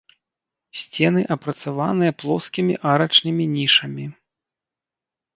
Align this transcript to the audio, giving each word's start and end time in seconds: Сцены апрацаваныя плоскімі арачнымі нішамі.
Сцены 0.79 1.21
апрацаваныя 1.35 2.11
плоскімі 2.21 2.73
арачнымі 2.93 3.45
нішамі. 3.57 4.05